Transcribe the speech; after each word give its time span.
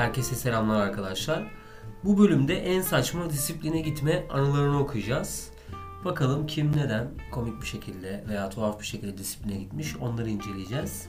Herkese 0.00 0.34
selamlar 0.34 0.80
arkadaşlar. 0.80 1.50
Bu 2.04 2.18
bölümde 2.18 2.54
en 2.54 2.82
saçma 2.82 3.30
disipline 3.30 3.80
gitme 3.80 4.26
anılarını 4.30 4.78
okuyacağız. 4.78 5.50
Bakalım 6.04 6.46
kim 6.46 6.76
neden 6.76 7.08
komik 7.30 7.62
bir 7.62 7.66
şekilde 7.66 8.24
veya 8.28 8.50
tuhaf 8.50 8.80
bir 8.80 8.86
şekilde 8.86 9.18
disipline 9.18 9.56
gitmiş 9.56 9.96
onları 9.96 10.30
inceleyeceğiz. 10.30 11.08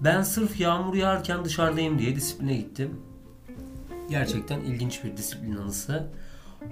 Ben 0.00 0.22
sırf 0.22 0.60
yağmur 0.60 0.94
yağarken 0.94 1.44
dışarıdayım 1.44 1.98
diye 1.98 2.16
disipline 2.16 2.56
gittim. 2.56 3.00
Gerçekten 4.10 4.60
ilginç 4.60 5.04
bir 5.04 5.16
disiplin 5.16 5.56
anısı. 5.56 6.10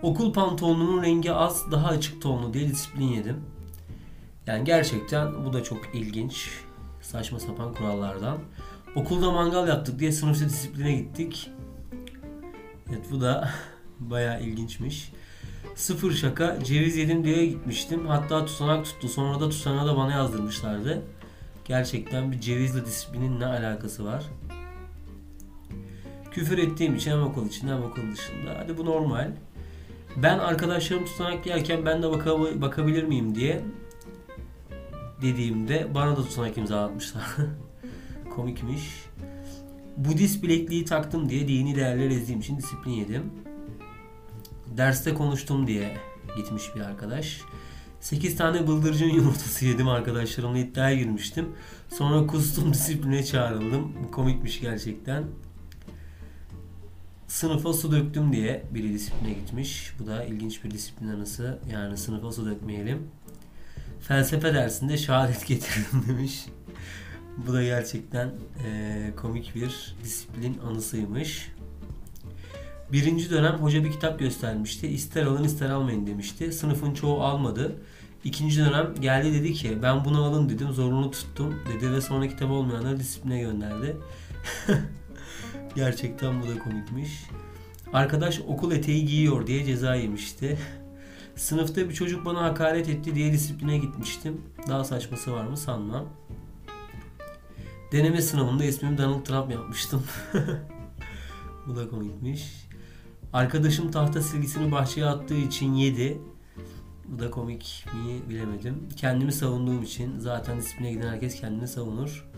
Okul 0.03 0.33
pantolonumun 0.33 1.03
rengi 1.03 1.33
az, 1.33 1.71
daha 1.71 1.89
açık 1.89 2.23
tonlu 2.23 2.55
diye 2.55 2.69
disiplin 2.69 3.09
yedim. 3.09 3.45
Yani 4.47 4.65
gerçekten 4.65 5.45
bu 5.45 5.53
da 5.53 5.63
çok 5.63 5.95
ilginç. 5.95 6.51
Saçma 7.03 7.41
sapan 7.41 7.75
kurallardan. 7.75 8.39
Okulda 8.99 9.31
mangal 9.31 9.69
yaptık 9.69 9.99
diye 9.99 10.13
sınıfta 10.13 10.45
disipline 10.45 10.93
gittik. 10.93 11.51
Evet 12.89 13.05
bu 13.11 13.21
da 13.21 13.51
bayağı 14.01 14.43
ilginçmiş. 14.43 15.13
Sıfır 15.75 16.13
şaka 16.13 16.65
ceviz 16.65 16.97
yedim 16.97 17.25
diye 17.25 17.47
gitmiştim. 17.47 18.07
Hatta 18.07 18.47
tutanak 18.47 18.85
tuttu. 18.85 19.09
Sonra 19.09 19.41
da 19.41 19.51
tutanağı 19.51 19.87
da 19.87 19.97
bana 19.97 20.13
yazdırmışlardı. 20.13 21.03
Gerçekten 21.65 22.33
bir 22.33 22.41
cevizle 22.41 22.87
disiplinin 22.87 23.41
ne 23.41 23.47
alakası 23.47 24.05
var? 24.05 24.25
Küfür 26.31 26.59
ettiğim 26.59 26.95
için 26.97 27.11
hem 27.11 27.23
okul 27.23 27.47
içinde 27.47 27.73
hem 27.73 27.83
okul 27.83 28.03
dışında. 28.13 28.59
Hadi 28.59 28.79
bu 28.79 28.85
normal. 28.87 29.31
Ben 30.17 30.39
arkadaşlarım 30.39 31.05
tutanak 31.05 31.47
yerken 31.47 31.87
ben 31.87 32.03
de 32.03 32.07
baka- 32.07 32.61
bakabilir 32.61 33.03
miyim 33.03 33.35
diye 33.35 33.65
dediğimde 35.23 35.95
bana 35.95 36.17
da 36.17 36.23
tutanak 36.25 36.59
imzalatmışlar. 36.59 37.25
Komikmiş. 38.39 38.83
Budist 39.97 40.43
bilekliği 40.43 40.85
taktım 40.85 41.29
diye 41.29 41.49
dini 41.49 41.77
değerler 41.77 42.11
ezdiğim 42.11 42.41
için 42.41 42.59
disiplin 42.59 42.93
yedim. 42.93 43.23
Derste 44.77 45.15
konuştum 45.15 45.67
diye 45.67 45.97
gitmiş 46.37 46.63
bir 46.77 46.81
arkadaş. 46.81 47.41
8 48.01 48.37
tane 48.37 48.67
bıldırcın 48.67 49.07
yumurtası 49.15 49.65
yedim 49.65 49.89
arkadaşlarımla 49.89 50.59
iddiaya 50.59 50.97
girmiştim. 50.97 51.49
Sonra 51.89 52.27
kustum 52.27 52.73
disipline 52.73 53.25
çağrıldım. 53.25 54.11
Komikmiş 54.13 54.61
gerçekten. 54.61 55.25
Sınıfa 57.29 57.73
su 57.73 57.93
döktüm 57.93 58.33
diye 58.33 58.65
biri 58.75 58.93
disipline 58.93 59.33
gitmiş. 59.33 59.93
Bu 59.99 60.07
da 60.07 60.25
ilginç 60.25 60.65
bir 60.65 60.71
disiplin 60.71 61.09
anısı. 61.09 61.59
Yani 61.73 61.97
sınıfa 61.97 62.33
su 62.33 62.47
dökmeyelim. 62.47 62.99
Felsefe 64.01 64.55
dersinde 64.55 64.97
şehadet 64.97 65.47
getirdim 65.47 66.05
demiş. 66.09 66.45
Bu 67.47 67.53
da 67.53 67.63
gerçekten 67.63 68.31
eee, 68.65 69.13
komik 69.17 69.55
bir 69.55 69.97
disiplin 70.05 70.59
anısıymış. 70.59 71.53
Birinci 72.93 73.31
dönem 73.31 73.55
hoca 73.55 73.85
bir 73.85 73.93
kitap 73.93 74.19
göstermişti. 74.19 74.89
İster 74.89 75.27
alın 75.27 75.45
ister 75.45 75.71
almayın 75.71 76.07
demişti. 76.07 76.53
Sınıfın 76.53 76.95
çoğu 76.95 77.23
almadı. 77.23 77.77
İkinci 78.25 78.59
dönem 78.59 78.95
geldi 79.01 79.35
dedi 79.35 79.53
ki 79.53 79.79
ben 79.83 80.05
bunu 80.05 80.25
alın 80.25 80.49
dedim 80.49 80.73
zorunlu 80.73 81.11
tuttum 81.11 81.55
dedi 81.69 81.93
ve 81.93 82.01
sonra 82.01 82.29
kitap 82.29 82.51
olmayanları 82.51 83.01
disipline 83.01 83.41
gönderdi. 83.41 83.97
Gerçekten 85.75 86.43
bu 86.43 86.49
da 86.49 86.59
komikmiş. 86.59 87.23
Arkadaş 87.93 88.41
okul 88.41 88.73
eteği 88.73 89.07
giyiyor 89.07 89.47
diye 89.47 89.65
ceza 89.65 89.95
yemişti. 89.95 90.59
Sınıfta 91.37 91.89
bir 91.89 91.95
çocuk 91.95 92.25
bana 92.25 92.43
hakaret 92.43 92.89
etti 92.89 93.15
diye 93.15 93.33
disipline 93.33 93.79
gitmiştim. 93.79 94.41
Daha 94.69 94.85
saçması 94.85 95.33
var 95.33 95.45
mı 95.45 95.57
sanmam. 95.57 96.05
Deneme 97.93 98.23
sınavında 98.23 98.65
ismimi 98.65 98.99
Donald 98.99 99.25
Trump 99.25 99.51
yapmıştım. 99.53 100.03
Bu 101.67 101.77
da 101.77 101.89
komikmiş. 101.89 102.69
Arkadaşım 103.33 103.91
tahta 103.91 104.23
silgisini 104.23 104.73
bahçeye 104.73 105.07
attığı 105.07 105.37
için 105.37 105.75
yedi. 105.75 106.19
Bu 107.05 107.19
da 107.19 107.31
komik 107.31 107.87
mi 107.95 108.31
bilemedim. 108.31 108.89
Kendimi 108.97 109.33
savunduğum 109.33 109.83
için 109.83 110.19
zaten 110.19 110.59
disipline 110.59 110.93
giden 110.93 111.09
herkes 111.09 111.41
kendini 111.41 111.69
savunur. 111.69 112.29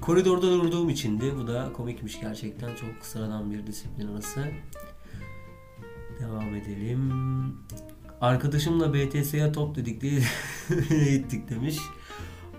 Koridorda 0.00 0.46
durduğum 0.46 0.88
içindi. 0.88 1.36
Bu 1.36 1.46
da 1.46 1.72
komikmiş 1.72 2.20
gerçekten. 2.20 2.74
Çok 2.74 3.06
sıradan 3.06 3.50
bir 3.50 3.66
disiplin 3.66 4.08
anısı. 4.08 4.44
Devam 6.20 6.54
edelim. 6.54 7.12
Arkadaşımla 8.20 8.94
BTS'ye 8.94 9.52
top 9.52 9.76
dedik 9.76 10.00
diye 10.00 10.20
gittik 11.10 11.48
demiş. 11.48 11.78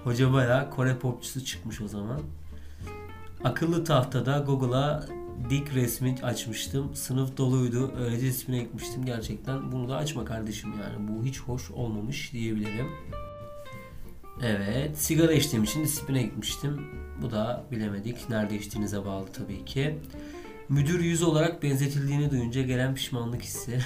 Hoca 0.04 0.34
bayağı 0.34 0.70
Kore 0.70 1.00
popçusu 1.00 1.46
çıkmış 1.46 1.82
o 1.82 1.88
zaman. 1.88 2.22
Akıllı 3.44 3.84
tahtada 3.84 4.40
Google'a 4.40 5.04
dik 5.50 5.76
resmi 5.76 6.16
açmıştım. 6.24 6.96
Sınıf 6.96 7.38
doluydu. 7.38 7.92
Öylece 8.00 8.28
ismine 8.28 8.60
gitmiştim. 8.60 9.06
Gerçekten 9.06 9.72
bunu 9.72 9.90
da 9.90 9.96
açma 9.96 10.26
kardeşim 10.26 10.70
yani. 10.70 11.08
Bu 11.08 11.26
hiç 11.26 11.40
hoş 11.40 11.72
olmamış 11.72 12.34
diyebilirim. 12.34 12.88
Evet. 14.44 14.98
Sigara 14.98 15.34
içtiğim 15.34 15.64
için 15.64 15.84
disipline 15.84 16.24
gitmiştim. 16.24 16.82
Bu 17.22 17.32
da 17.32 17.66
bilemedik. 17.72 18.30
Nerede 18.30 18.56
içtiğinize 18.56 19.06
bağlı 19.06 19.28
tabii 19.34 19.66
ki. 19.66 20.00
Müdür 20.70 21.00
yüz 21.00 21.24
olarak 21.24 21.64
benzetildiğini 21.64 22.32
duyunca 22.32 22.62
gelen 22.62 22.96
pişmanlık 22.96 23.42
hissi. 23.42 23.80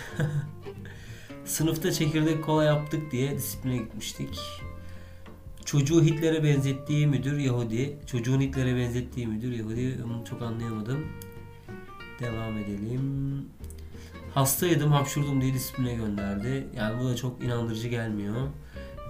Sınıfta 1.46 1.92
çekirdek 1.92 2.44
kola 2.44 2.64
yaptık 2.64 3.12
diye 3.12 3.38
disipline 3.38 3.78
gitmiştik. 3.78 4.40
Çocuğu 5.66 6.04
Hitler'e 6.04 6.44
benzettiği 6.44 7.08
müdür 7.08 7.38
Yahudi. 7.38 7.98
Çocuğun 8.06 8.42
Hitler'e 8.42 8.76
benzettiği 8.76 9.28
müdür 9.28 9.52
Yahudi. 9.52 10.04
Onu 10.06 10.26
çok 10.26 10.42
anlayamadım. 10.42 11.06
Devam 12.20 12.58
edelim. 12.58 13.46
Hastaydım, 14.34 14.92
hapşurdum 14.92 15.42
diye 15.42 15.54
disipline 15.54 15.94
gönderdi. 15.94 16.68
Yani 16.78 17.02
bu 17.02 17.10
da 17.10 17.16
çok 17.16 17.44
inandırıcı 17.44 17.88
gelmiyor. 17.88 18.36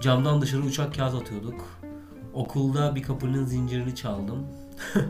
Camdan 0.02 0.42
dışarı 0.42 0.62
uçak 0.62 0.94
kağıt 0.94 1.14
atıyorduk. 1.14 1.80
Okulda 2.34 2.94
bir 2.94 3.02
kapının 3.02 3.46
zincirini 3.46 3.94
çaldım. 3.94 4.46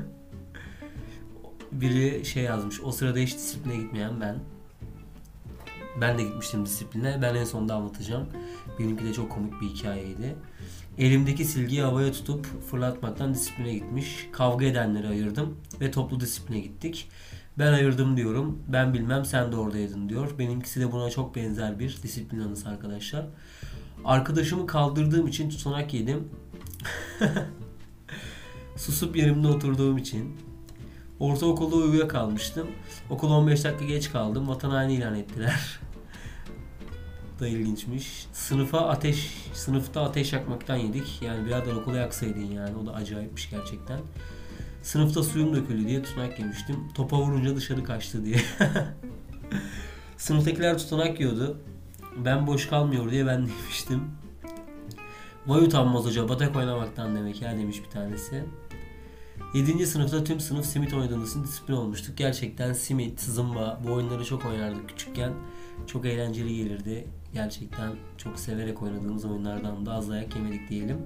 Biri 1.73 2.25
şey 2.25 2.43
yazmış. 2.43 2.81
O 2.81 2.93
sırada 2.93 3.19
hiç 3.19 3.35
disipline 3.35 3.77
gitmeyen 3.77 4.21
ben. 4.21 4.39
Ben 6.01 6.19
de 6.19 6.23
gitmiştim 6.23 6.67
disipline. 6.67 7.19
Ben 7.23 7.35
en 7.35 7.45
sonunda 7.45 7.75
anlatacağım. 7.75 8.27
Benimki 8.79 9.05
de 9.05 9.13
çok 9.13 9.31
komik 9.31 9.61
bir 9.61 9.67
hikayeydi. 9.67 10.37
Elimdeki 10.99 11.45
silgiyi 11.45 11.83
havaya 11.83 12.13
tutup 12.13 12.47
fırlatmaktan 12.71 13.35
disipline 13.35 13.73
gitmiş. 13.75 14.29
Kavga 14.33 14.67
edenleri 14.67 15.09
ayırdım 15.09 15.57
ve 15.81 15.91
toplu 15.91 16.21
disipline 16.21 16.61
gittik. 16.61 17.09
Ben 17.59 17.73
ayırdım 17.73 18.17
diyorum. 18.17 18.59
Ben 18.69 18.95
bilmem 18.95 19.25
sen 19.25 19.53
de 19.53 19.57
oradaydın 19.57 20.09
diyor. 20.09 20.39
Benimkisi 20.39 20.81
de 20.81 20.93
buna 20.93 21.11
çok 21.11 21.37
benzer 21.37 21.79
bir 21.79 21.99
disiplin 22.03 22.41
anısı 22.41 22.69
arkadaşlar. 22.69 23.27
Arkadaşımı 24.05 24.67
kaldırdığım 24.67 25.27
için 25.27 25.51
tutanak 25.51 25.95
yedim. 25.95 26.29
Susup 28.77 29.17
yerimde 29.17 29.49
oturduğum 29.49 29.99
için. 29.99 30.37
Ortaokulda 31.21 31.77
uyuyakalmıştım. 31.77 32.69
Okul 33.11 33.31
15 33.31 33.65
dakika 33.65 33.85
geç 33.85 34.13
kaldım. 34.13 34.49
Vatan 34.49 34.71
haini 34.71 34.95
ilan 34.95 35.15
ettiler. 35.15 35.81
Da 37.41 37.49
ilginçmiş. 37.49 38.27
Sınıfa 38.33 38.81
ateş, 38.81 39.49
sınıfta 39.53 40.03
ateş 40.03 40.33
yakmaktan 40.33 40.77
yedik. 40.77 41.23
Yani 41.23 41.47
birader 41.47 41.73
okula 41.73 41.97
yaksaydın 41.97 42.41
yani. 42.41 42.77
O 42.77 42.87
da 42.87 42.95
acayipmiş 42.95 43.51
gerçekten. 43.51 44.01
Sınıfta 44.83 45.23
suyum 45.23 45.55
döküldü 45.55 45.89
diye 45.89 46.03
tutanak 46.03 46.39
yemiştim. 46.39 46.89
Topa 46.95 47.19
vurunca 47.19 47.57
dışarı 47.57 47.85
kaçtı 47.85 48.25
diye. 48.25 48.41
Sınıftakiler 50.17 50.79
tutanak 50.79 51.21
yiyordu. 51.21 51.61
Ben 52.25 52.47
boş 52.47 52.69
kalmıyor 52.69 53.11
diye 53.11 53.27
ben 53.27 53.39
de 53.47 53.51
yemiştim. 53.63 54.03
Vay 55.47 55.65
utanmaz 55.65 56.05
hoca 56.05 56.29
batak 56.29 56.57
oynamaktan 56.57 57.17
demek 57.17 57.43
ya 57.43 57.59
demiş 57.59 57.83
bir 57.85 57.91
tanesi. 57.91 58.45
7. 59.55 59.87
sınıfta 59.87 60.25
tüm 60.25 60.41
sınıf 60.41 60.67
simit 60.67 60.95
oynadığımız 60.95 61.31
için 61.31 61.45
disiplin 61.45 61.75
olmuştuk. 61.75 62.17
Gerçekten 62.17 62.73
simit, 62.73 63.21
zımba 63.21 63.81
bu 63.87 63.93
oyunları 63.93 64.25
çok 64.25 64.45
oynardık 64.45 64.89
küçükken. 64.89 65.33
Çok 65.87 66.07
eğlenceli 66.07 66.57
gelirdi. 66.57 67.09
Gerçekten 67.37 67.93
çok 68.17 68.39
severek 68.39 68.83
oynadığımız 68.83 69.25
oyunlardan 69.25 69.87
da 69.87 69.93
az 69.93 70.11
dayak 70.11 70.37
yemedik 70.37 70.69
diyelim. 70.69 70.99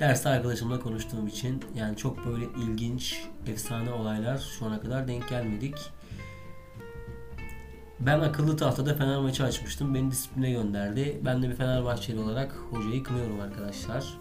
Derste 0.00 0.28
arkadaşımla 0.28 0.80
konuştuğum 0.80 1.26
için 1.26 1.64
yani 1.74 1.96
çok 1.96 2.26
böyle 2.26 2.44
ilginç, 2.44 3.26
efsane 3.46 3.92
olaylar 3.92 4.38
şu 4.38 4.66
ana 4.66 4.80
kadar 4.80 5.08
denk 5.08 5.28
gelmedik. 5.28 5.74
Ben 8.00 8.20
akıllı 8.20 8.56
tahtada 8.56 8.94
Fener 8.94 9.18
maçı 9.18 9.44
açmıştım. 9.44 9.94
Beni 9.94 10.10
disipline 10.10 10.50
gönderdi. 10.50 11.20
Ben 11.24 11.42
de 11.42 11.48
bir 11.48 11.54
Fenerbahçeli 11.54 12.20
olarak 12.20 12.52
hocayı 12.70 13.02
kınıyorum 13.02 13.40
arkadaşlar. 13.40 14.18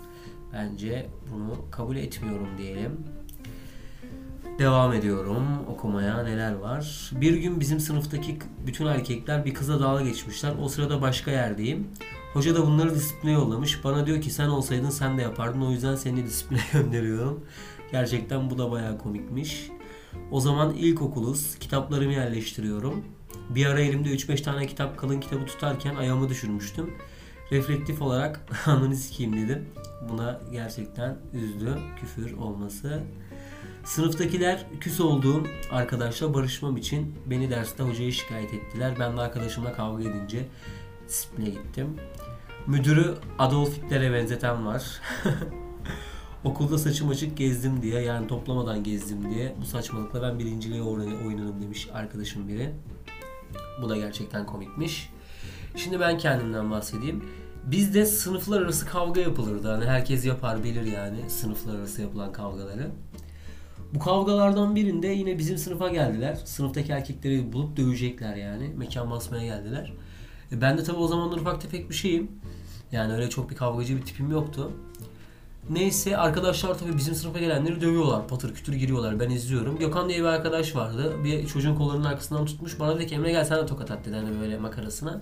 Bence 0.54 1.10
bunu 1.31 1.72
kabul 1.72 1.96
etmiyorum 1.96 2.58
diyelim. 2.58 3.06
Devam 4.59 4.94
ediyorum 4.94 5.45
okumaya 5.67 6.23
neler 6.23 6.53
var. 6.53 7.11
Bir 7.11 7.33
gün 7.33 7.59
bizim 7.59 7.79
sınıftaki 7.79 8.39
bütün 8.67 8.85
erkekler 8.85 9.45
bir 9.45 9.53
kıza 9.53 9.79
dalga 9.79 10.03
geçmişler. 10.03 10.53
O 10.61 10.69
sırada 10.69 11.01
başka 11.01 11.31
yerdeyim. 11.31 11.88
Hoca 12.33 12.56
da 12.56 12.67
bunları 12.67 12.95
disipline 12.95 13.31
yollamış. 13.31 13.83
Bana 13.83 14.06
diyor 14.06 14.21
ki 14.21 14.31
sen 14.31 14.47
olsaydın 14.47 14.89
sen 14.89 15.17
de 15.17 15.21
yapardın. 15.21 15.61
O 15.61 15.71
yüzden 15.71 15.95
seni 15.95 16.25
disipline 16.25 16.61
gönderiyorum. 16.73 17.45
Gerçekten 17.91 18.50
bu 18.50 18.57
da 18.57 18.71
bayağı 18.71 18.97
komikmiş. 18.97 19.69
O 20.31 20.39
zaman 20.39 20.73
ilkokuluz. 20.73 21.56
Kitaplarımı 21.59 22.13
yerleştiriyorum. 22.13 23.06
Bir 23.50 23.65
ara 23.65 23.79
elimde 23.79 24.09
3-5 24.09 24.44
tane 24.44 24.67
kitap 24.67 24.97
kalın 24.97 25.19
kitabı 25.19 25.45
tutarken 25.45 25.95
ayağımı 25.95 26.29
düşürmüştüm. 26.29 26.94
Reflektif 27.51 28.01
olarak 28.01 28.45
ananı 28.65 28.95
sikeyim 28.95 29.38
dedim. 29.38 29.65
Buna 30.09 30.41
gerçekten 30.51 31.17
üzdü 31.33 31.77
küfür 32.00 32.38
olması. 32.38 33.03
Sınıftakiler 33.84 34.66
küs 34.80 35.00
olduğum 35.02 35.44
arkadaşla 35.72 36.34
barışmam 36.34 36.78
için 36.78 37.16
beni 37.26 37.50
derste 37.50 37.84
hocaya 37.84 38.12
şikayet 38.12 38.54
ettiler. 38.54 38.94
Ben 39.00 39.18
de 39.18 39.22
arkadaşımla 39.22 39.74
kavga 39.74 40.04
edince 40.04 40.48
disipline 41.08 41.50
gittim. 41.50 41.88
Müdürü 42.68 43.16
Adolf 43.40 43.78
Hitler'e 43.78 44.14
benzeten 44.14 44.66
var. 44.66 45.02
Okulda 46.44 46.78
saçım 46.78 47.10
açık 47.10 47.38
gezdim 47.38 47.81
diye 47.81 48.02
yani 48.02 48.28
toplamadan 48.28 48.84
gezdim 48.84 49.30
diye 49.34 49.56
bu 49.62 49.66
saçmalıkla 49.66 50.22
ben 50.22 50.40
birinciliğe 50.40 50.81
oyn- 50.81 51.28
oynarım 51.28 51.62
demiş 51.62 51.90
arkadaşım 51.94 52.48
biri. 52.48 52.72
Bu 53.81 53.90
da 53.90 53.98
gerçekten 53.98 54.46
komikmiş. 54.46 55.10
Şimdi 55.76 56.00
ben 56.00 56.18
kendimden 56.18 56.72
bahsedeyim. 56.72 57.24
Bizde 57.66 58.06
sınıflar 58.06 58.62
arası 58.62 58.86
kavga 58.86 59.22
yapılırdı. 59.22 59.68
Hani 59.72 59.86
herkes 59.86 60.26
yapar 60.26 60.64
bilir 60.64 60.84
yani 60.86 61.30
sınıflar 61.30 61.76
arası 61.76 62.02
yapılan 62.02 62.31
kavgaları. 62.31 62.92
Bu 63.94 64.00
kavgalardan 64.00 64.75
birinde 64.75 65.07
yine 65.07 65.38
bizim 65.38 65.57
sınıfa 65.57 65.89
geldiler. 65.89 66.38
Sınıftaki 66.45 66.91
erkekleri 66.91 67.53
bulup 67.53 67.77
dövecekler 67.77 68.36
yani. 68.36 68.71
Mekan 68.77 69.12
basmaya 69.12 69.45
geldiler. 69.45 69.94
E 70.51 70.62
ben 70.62 70.77
de 70.77 70.83
tabii 70.83 70.97
o 70.97 71.07
zamanlar 71.07 71.38
ufak 71.38 71.62
tefek 71.62 71.89
bir 71.89 71.95
şeyim. 71.95 72.31
Yani 72.91 73.13
öyle 73.13 73.30
çok 73.30 73.50
bir 73.50 73.56
kavgacı 73.56 73.97
bir 73.97 74.01
tipim 74.01 74.31
yoktu. 74.31 74.71
Neyse 75.69 76.18
arkadaşlar 76.18 76.77
tabii 76.77 76.97
bizim 76.97 77.15
sınıfa 77.15 77.39
gelenleri 77.39 77.81
dövüyorlar. 77.81 78.27
Patır 78.27 78.53
kütür 78.53 78.74
giriyorlar. 78.74 79.19
Ben 79.19 79.30
izliyorum. 79.30 79.80
Gökhan 79.80 80.09
diye 80.09 80.19
bir 80.19 80.25
arkadaş 80.25 80.75
vardı. 80.75 81.15
Bir 81.24 81.47
çocuğun 81.47 81.75
kollarının 81.75 82.03
arkasından 82.03 82.45
tutmuş. 82.45 82.80
Bana 82.80 82.95
dedi 82.95 83.07
ki 83.07 83.15
Emre 83.15 83.31
gel 83.31 83.45
sen 83.45 83.57
de 83.57 83.65
tokat 83.65 83.92
at 83.92 84.06
dedi 84.06 84.15
hani 84.15 84.42
böyle 84.42 84.57
makarasına. 84.57 85.21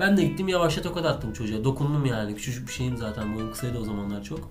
Ben 0.00 0.16
de 0.16 0.24
gittim 0.24 0.48
yavaşça 0.48 0.82
tokat 0.82 1.06
attım 1.06 1.32
çocuğa. 1.32 1.64
Dokundum 1.64 2.06
yani. 2.06 2.34
Küçücük 2.34 2.68
bir 2.68 2.72
şeyim 2.72 2.96
zaten. 2.96 3.34
Boyum 3.34 3.52
kısaydı 3.52 3.78
o 3.78 3.84
zamanlar 3.84 4.22
çok. 4.22 4.50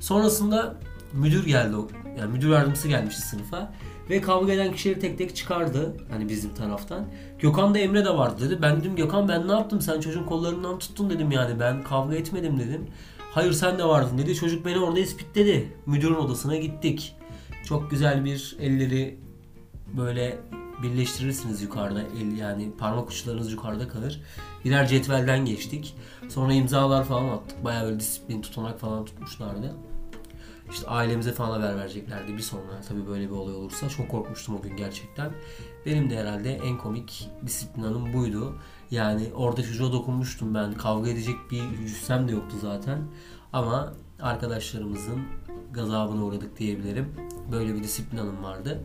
Sonrasında 0.00 0.76
müdür 1.14 1.46
geldi. 1.46 1.76
Yani 2.18 2.32
müdür 2.32 2.50
yardımcısı 2.50 2.88
gelmişti 2.88 3.22
sınıfa. 3.22 3.72
Ve 4.10 4.20
kavga 4.20 4.52
eden 4.52 4.72
kişileri 4.72 4.98
tek 4.98 5.18
tek 5.18 5.36
çıkardı. 5.36 5.96
Hani 6.10 6.28
bizim 6.28 6.54
taraftan. 6.54 7.04
Gökhan 7.38 7.74
da 7.74 7.78
Emre 7.78 8.04
de 8.04 8.10
vardı 8.10 8.50
dedi. 8.50 8.62
Ben 8.62 8.80
dedim 8.80 8.96
Gökhan 8.96 9.28
ben 9.28 9.48
ne 9.48 9.52
yaptım? 9.52 9.80
Sen 9.80 10.00
çocuğun 10.00 10.24
kollarından 10.24 10.78
tuttun 10.78 11.10
dedim 11.10 11.30
yani. 11.30 11.60
Ben 11.60 11.82
kavga 11.82 12.16
etmedim 12.16 12.58
dedim. 12.58 12.86
Hayır 13.32 13.52
sen 13.52 13.78
de 13.78 13.84
vardın 13.84 14.18
dedi. 14.18 14.34
Çocuk 14.34 14.66
beni 14.66 14.78
orada 14.78 15.00
ispitledi. 15.00 15.72
Müdürün 15.86 16.14
odasına 16.14 16.56
gittik. 16.56 17.16
Çok 17.64 17.90
güzel 17.90 18.24
bir 18.24 18.56
elleri 18.60 19.18
böyle 19.96 20.38
birleştirirsiniz 20.82 21.62
yukarıda. 21.62 22.00
El 22.02 22.36
yani 22.38 22.72
parmak 22.78 23.10
uçlarınız 23.10 23.52
yukarıda 23.52 23.88
kalır. 23.88 24.22
Birer 24.64 24.88
cetvelden 24.88 25.44
geçtik. 25.44 25.94
Sonra 26.28 26.52
imzalar 26.52 27.04
falan 27.04 27.28
attık. 27.28 27.64
Bayağı 27.64 27.84
böyle 27.84 28.00
disiplin 28.00 28.42
tutanak 28.42 28.80
falan 28.80 29.04
tutmuşlardı. 29.04 29.74
İşte 30.70 30.86
ailemize 30.86 31.32
falan 31.32 31.60
haber 31.60 31.76
vereceklerdi 31.76 32.32
bir 32.32 32.42
sonra. 32.42 32.80
Tabii 32.88 33.06
böyle 33.06 33.24
bir 33.24 33.34
olay 33.34 33.54
olursa. 33.54 33.88
Çok 33.88 34.08
korkmuştum 34.08 34.56
o 34.56 34.62
gün 34.62 34.76
gerçekten. 34.76 35.32
Benim 35.86 36.10
de 36.10 36.18
herhalde 36.18 36.54
en 36.54 36.78
komik 36.78 37.28
disiplin 37.46 37.82
anım 37.82 38.12
buydu. 38.12 38.58
Yani 38.90 39.30
orada 39.34 39.62
çocuğa 39.62 39.92
dokunmuştum 39.92 40.54
ben. 40.54 40.74
Kavga 40.74 41.10
edecek 41.10 41.36
bir 41.50 41.76
cüssem 41.86 42.28
de 42.28 42.32
yoktu 42.32 42.56
zaten. 42.60 43.02
Ama 43.52 43.92
arkadaşlarımızın 44.20 45.22
gazabına 45.72 46.24
uğradık 46.24 46.58
diyebilirim. 46.58 47.14
Böyle 47.52 47.74
bir 47.74 47.82
disiplin 47.82 48.18
anım 48.18 48.42
vardı. 48.42 48.80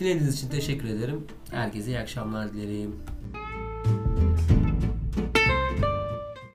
Dinlediğiniz 0.00 0.34
için 0.34 0.48
teşekkür 0.48 0.88
ederim. 0.88 1.26
Herkese 1.50 1.90
iyi 1.90 1.98
akşamlar 1.98 2.52
dilerim. 2.52 2.96